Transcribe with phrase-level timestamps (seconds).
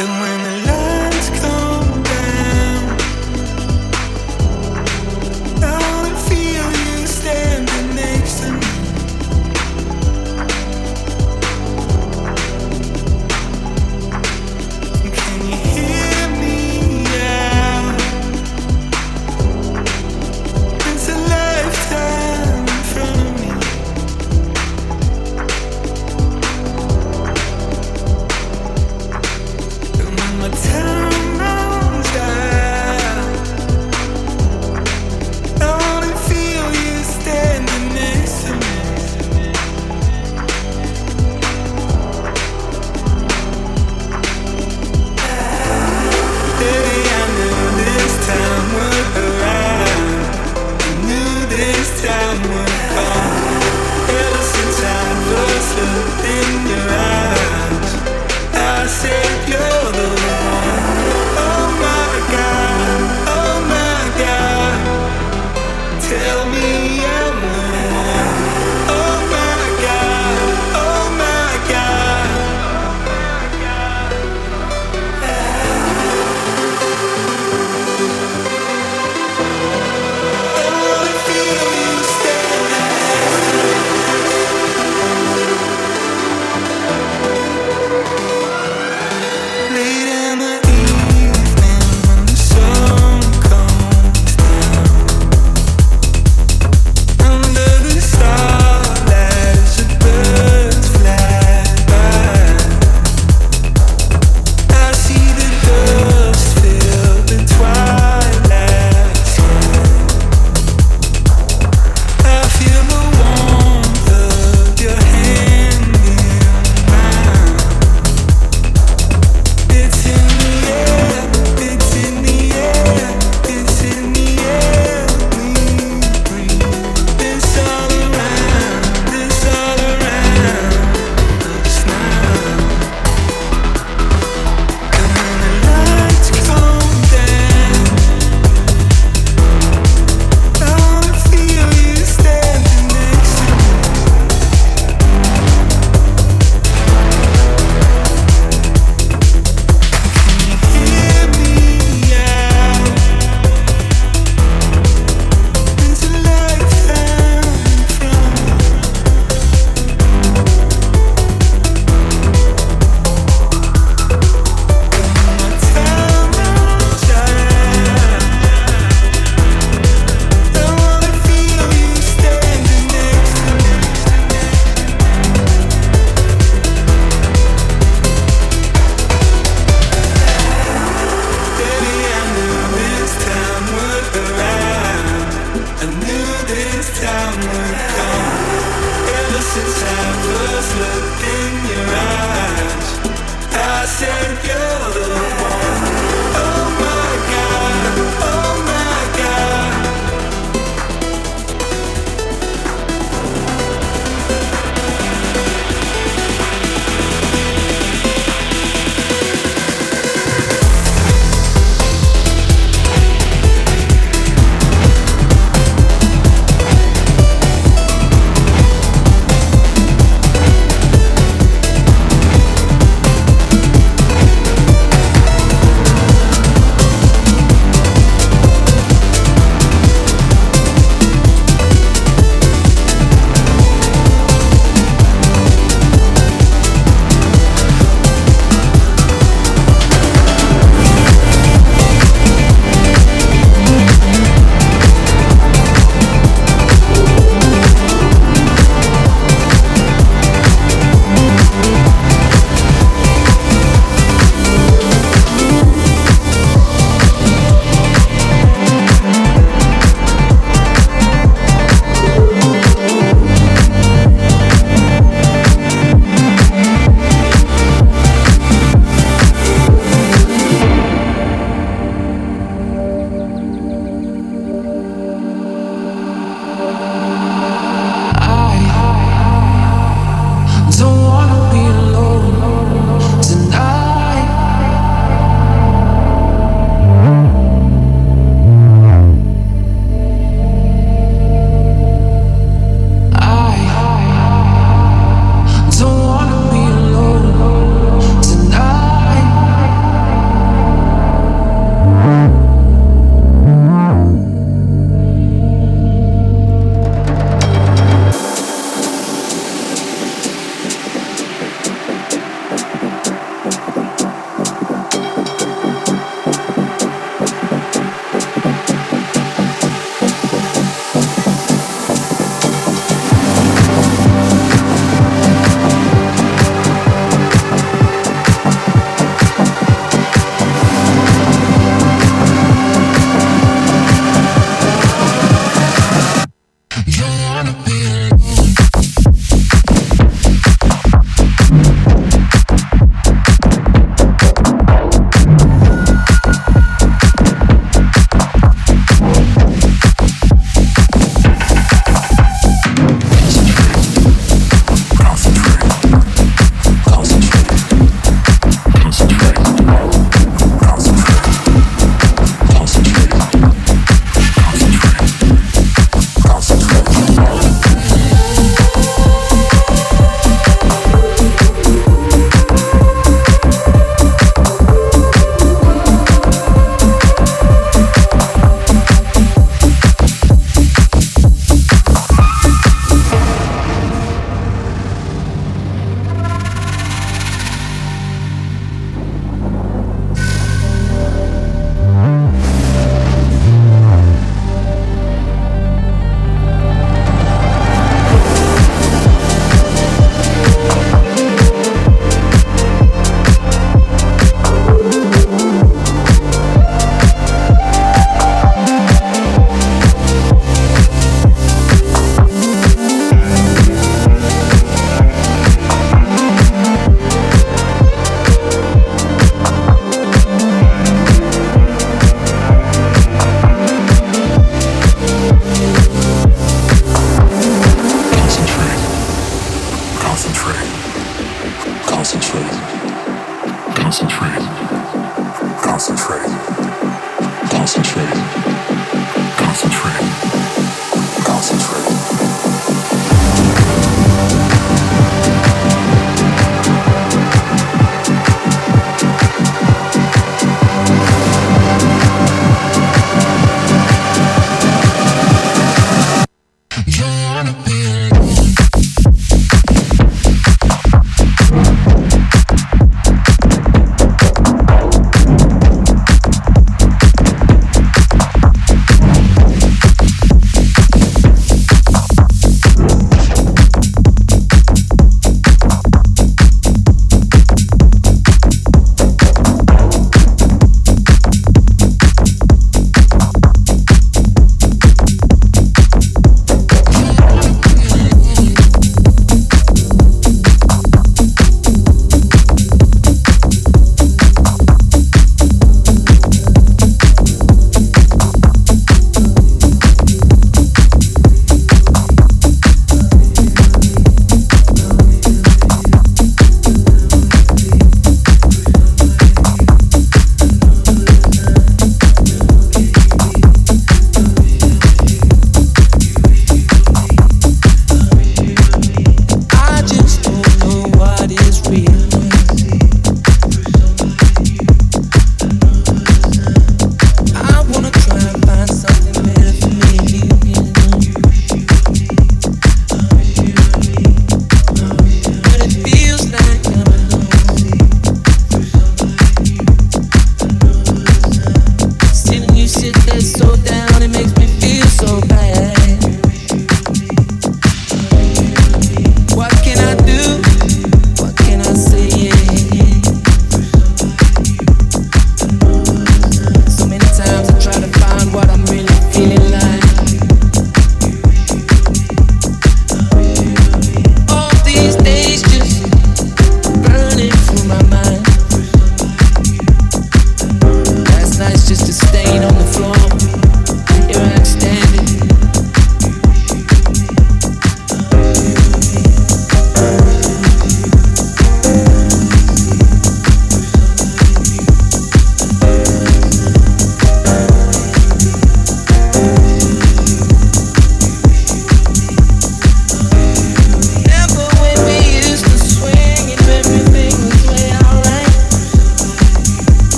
[0.00, 0.59] And when the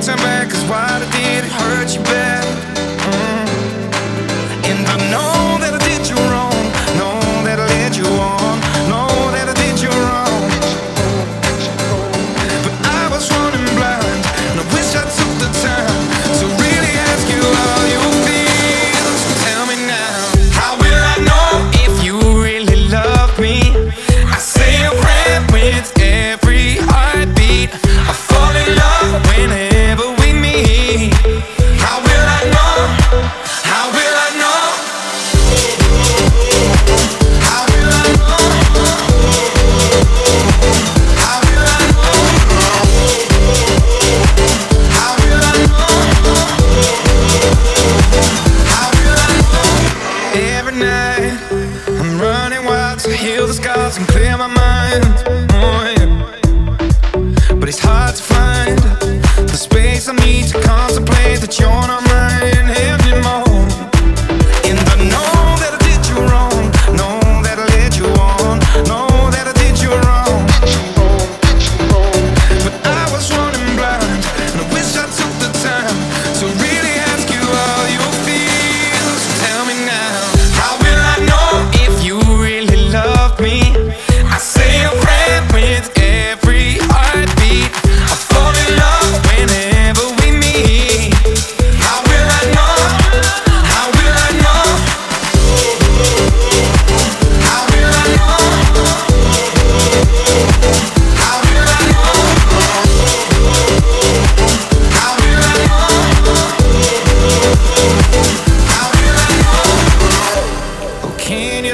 [0.00, 0.89] turn back is why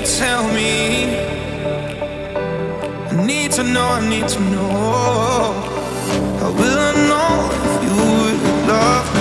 [0.07, 1.17] tell me.
[3.11, 5.53] I need to know, I need to know.
[6.39, 9.16] How will I know if you would love me?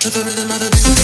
[0.00, 0.99] to the rhythm of the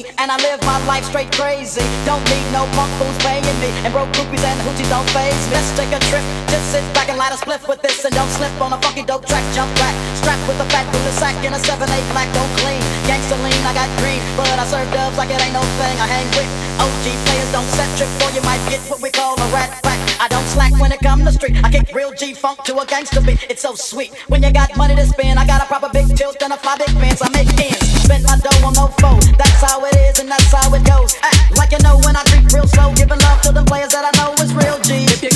[0.00, 1.84] and I live my life straight crazy.
[2.08, 5.52] Don't need no punk fools paying me, and broke groupies and hoochie don't phase me.
[5.52, 8.30] Let's take a trip, just sit back and light a spliff with this, and don't
[8.32, 9.44] slip on a funky dope track.
[9.52, 12.28] Jump back, strapped with a fat with sack and a seven eight black.
[12.32, 15.64] Don't clean, gangsta lean, I got green, but I serve dubs like it ain't no
[15.76, 15.96] thing.
[16.00, 16.48] I hang with
[16.80, 20.00] OG players, don't set trip for you might get what we call a rat pack.
[20.16, 21.60] I don't slack when it come to street.
[21.60, 23.44] I kick real G funk to a gangster beat.
[23.50, 25.38] It's so sweet when you got money to spend.
[25.38, 28.24] I got a proper big tilt and a fly big fans I make ends bent,
[28.28, 29.18] my dough on no foe.
[29.40, 31.16] That's how it is and that's how it goes.
[31.22, 34.04] Act like you know when I creep real slow, giving love to them players that
[34.04, 35.31] I know is real G.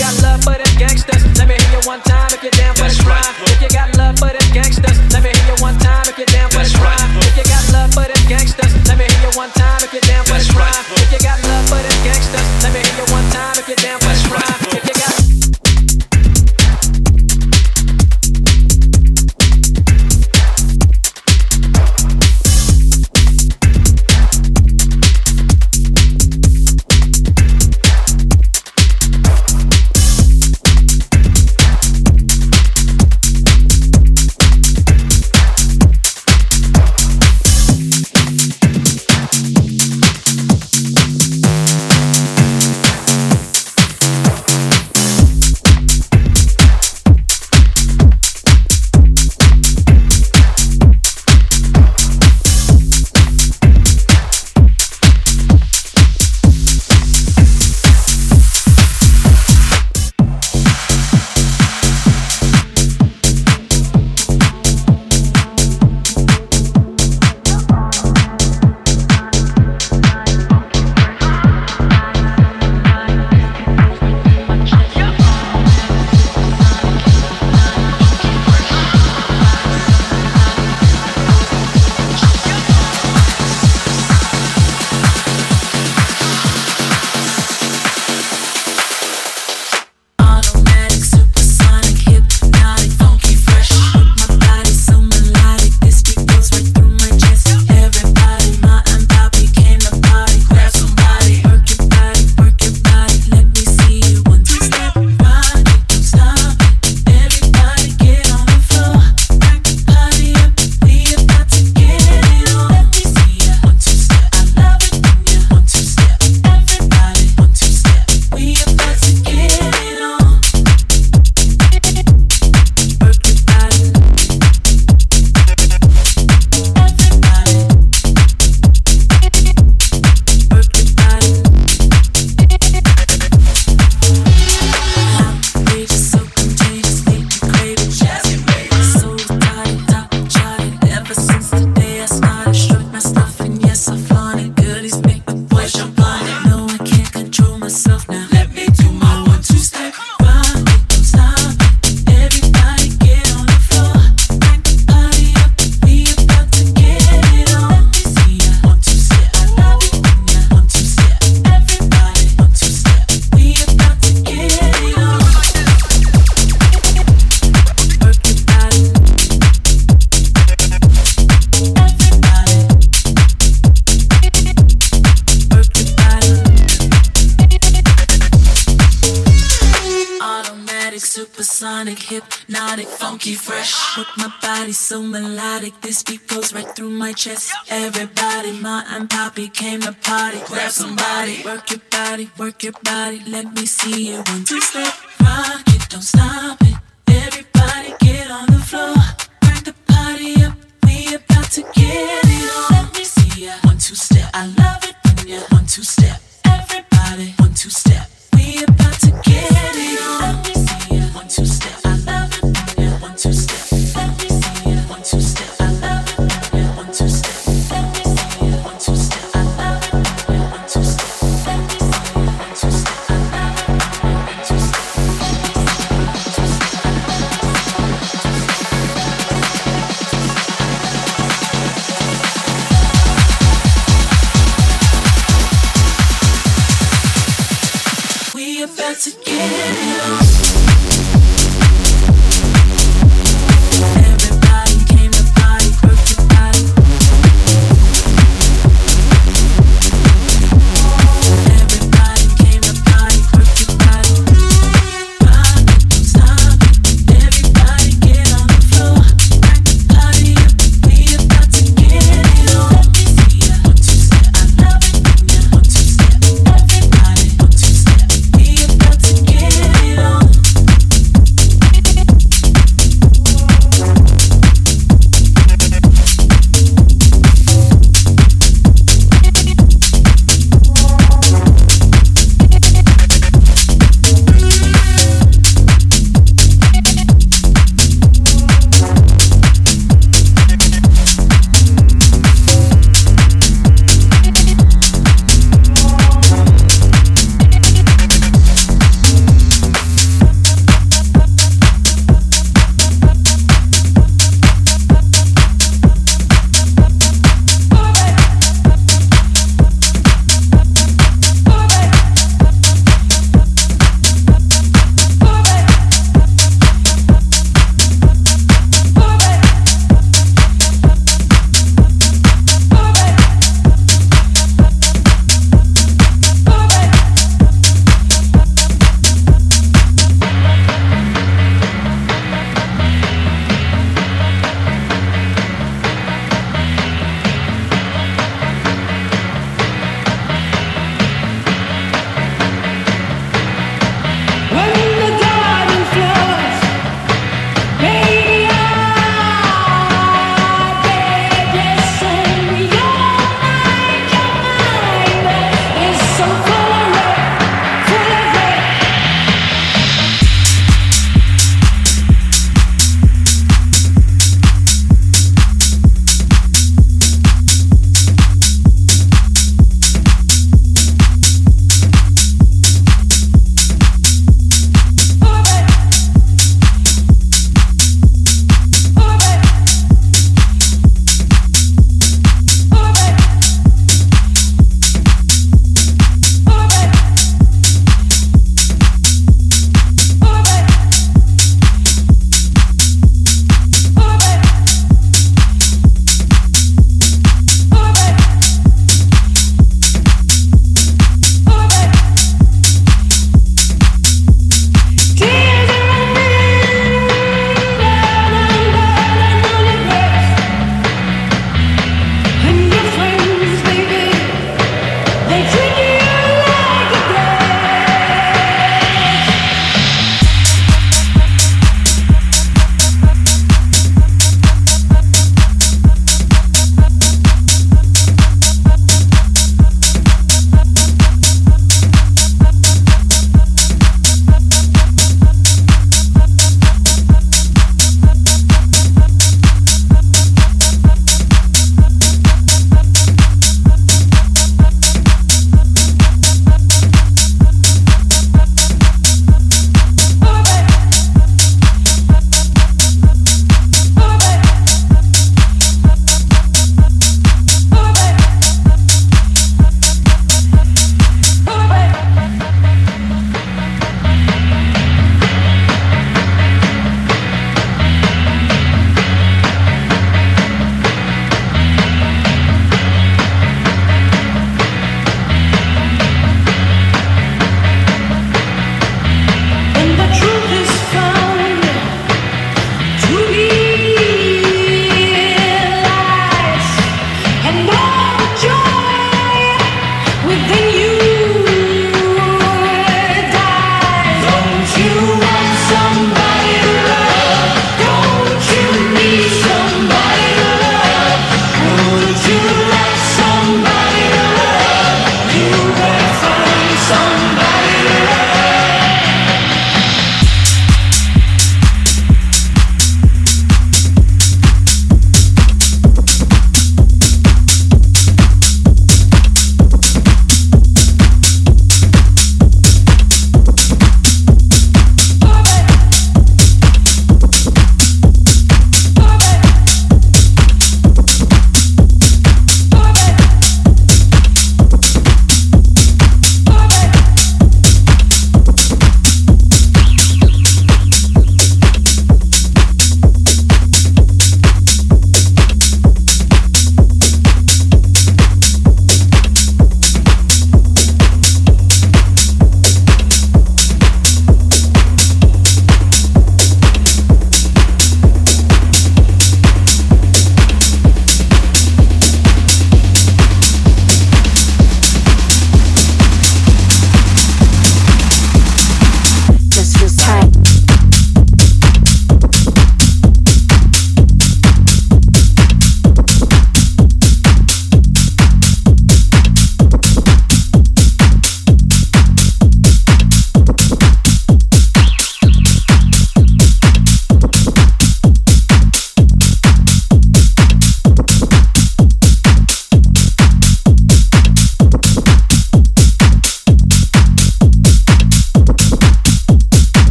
[184.67, 187.53] body so melodic, this beat goes right through my chest.
[187.71, 190.41] Everybody, Ma and Poppy came to party.
[190.47, 193.23] Grab somebody, work your body, work your body.
[193.29, 194.93] Let me see you one two step,
[195.23, 196.75] rock it, don't stop it.
[197.07, 198.97] Everybody get on the floor,
[199.41, 200.55] crank the party up.
[200.85, 202.73] We about to get it on.
[202.73, 204.29] Let me see ya one two step.
[204.35, 206.21] I love it when you one two step.
[206.45, 208.11] Everybody one two step.
[208.35, 210.26] We about to get it on.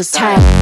[0.00, 0.59] Feels tight.